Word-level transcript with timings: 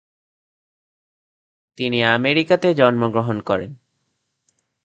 তিনি 1.77 1.99
আমেরিকাতে 2.03 2.67
জন্ম 2.73 3.01
গ্রহণ 3.11 3.37
করেন। 3.41 3.71